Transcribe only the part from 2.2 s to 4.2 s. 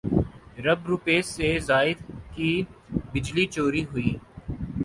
کی بجلی چوری ہوئی